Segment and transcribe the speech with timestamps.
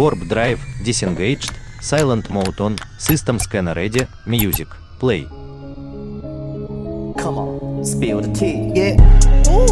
[0.00, 4.66] Warp Drive Disengaged, Silent Mode On, System Scanner Ready, Music,
[4.98, 5.24] Play.
[7.18, 8.96] Come on, spill the tea, yeah.
[9.52, 9.68] Ooh,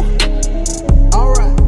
[1.17, 1.59] alright.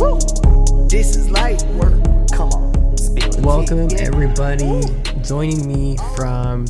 [0.00, 0.88] Woo.
[0.88, 2.00] This is light work.
[2.32, 3.96] Come on, spill the Welcome, tea.
[3.96, 4.06] yeah.
[4.06, 4.80] everybody,
[5.22, 6.64] joining me from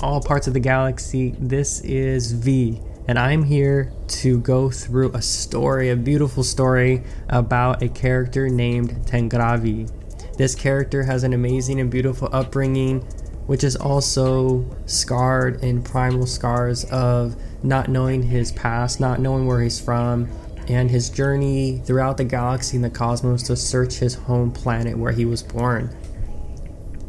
[0.00, 1.34] all parts of the galaxy.
[1.40, 3.92] This is V, and I'm here
[4.22, 9.90] to go through a story, a beautiful story about a character named Tengravi.
[10.36, 13.00] This character has an amazing and beautiful upbringing,
[13.46, 19.60] which is also scarred in primal scars of not knowing his past, not knowing where
[19.60, 20.28] he's from,
[20.68, 25.12] and his journey throughout the galaxy and the cosmos to search his home planet where
[25.12, 25.94] he was born.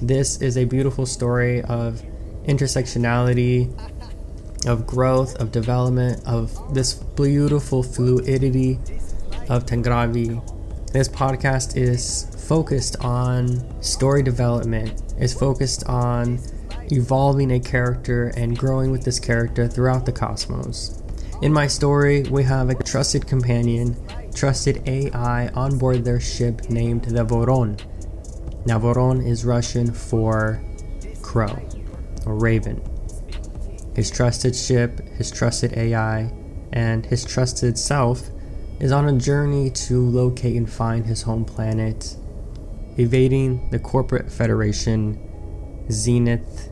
[0.01, 2.01] This is a beautiful story of
[2.45, 3.71] intersectionality,
[4.67, 8.79] of growth, of development, of this beautiful fluidity
[9.49, 10.41] of Tengravi.
[10.93, 16.39] This podcast is focused on story development, is focused on
[16.91, 21.01] evolving a character and growing with this character throughout the cosmos.
[21.41, 23.97] In my story, we have a trusted companion,
[24.35, 27.81] trusted AI on board their ship named the Voron.
[28.67, 30.63] Now, Voron is Russian for
[31.23, 31.59] crow
[32.27, 32.83] or raven.
[33.95, 36.31] His trusted ship, his trusted AI,
[36.71, 38.29] and his trusted self
[38.83, 42.17] is on a journey to locate and find his home planet,
[42.97, 45.17] evading the corporate federation,
[45.89, 46.69] Zenith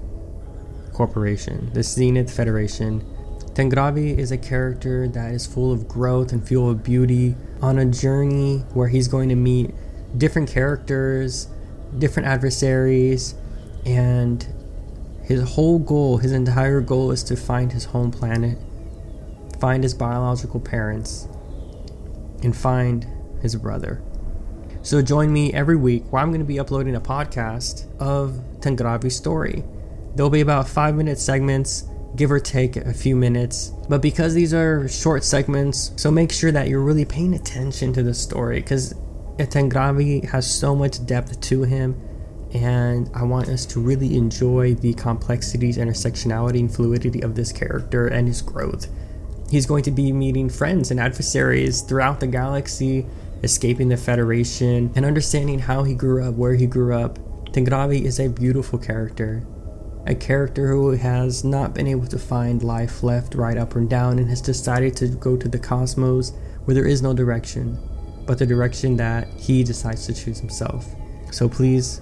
[0.92, 1.72] Corporation.
[1.74, 3.00] The Zenith Federation.
[3.54, 7.86] Tengravi is a character that is full of growth and full of beauty on a
[7.86, 9.74] journey where he's going to meet
[10.18, 11.48] different characters,
[11.98, 13.36] different adversaries,
[13.86, 14.46] and
[15.24, 18.58] his whole goal, his entire goal is to find his home planet,
[19.62, 21.30] find his biological parents,
[22.44, 23.08] and find
[23.42, 24.02] his brother.
[24.84, 28.32] So join me every week where I'm going to be uploading a podcast of
[28.62, 29.64] Tengravi's story.
[30.16, 31.86] There'll be about five minute segments,
[32.16, 33.74] give or take a few minutes.
[33.88, 38.04] But because these are short segments, so make sure that you're really paying attention to
[38.04, 38.94] the story because
[39.38, 42.00] Tengravi has so much depth to him.
[42.54, 48.08] And I want us to really enjoy the complexities, intersectionality, and fluidity of this character
[48.08, 48.88] and his growth.
[49.52, 53.06] He's going to be meeting friends and adversaries throughout the galaxy,
[53.44, 57.20] escaping the Federation, and understanding how he grew up, where he grew up.
[57.52, 59.46] Tengravi is a beautiful character.
[60.08, 64.20] A character who has not been able to find life left, right, up, or down,
[64.20, 66.32] and has decided to go to the cosmos
[66.64, 67.78] where there is no direction,
[68.26, 70.88] but the direction that he decides to choose himself.
[71.30, 72.00] So please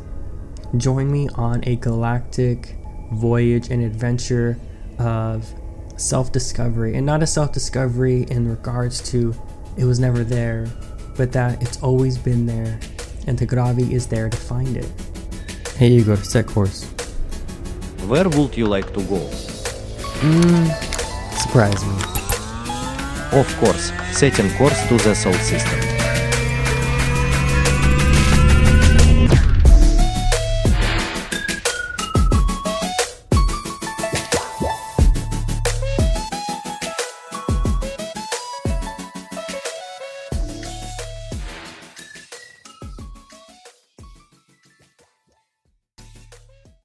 [0.77, 2.75] join me on a galactic
[3.13, 4.59] voyage and adventure
[4.99, 5.51] of
[5.99, 6.95] self discovery.
[6.95, 9.35] And not a self discovery in regards to
[9.77, 10.67] it was never there,
[11.15, 12.79] but that it's always been there,
[13.27, 14.91] and Tengravi is there to find it.
[15.77, 16.85] Hey Igor, set course.
[18.07, 19.19] Where would you like to go?
[20.21, 20.89] Mmm
[21.39, 21.93] surprise me.
[23.31, 25.98] Of course, setting course to the Soul System.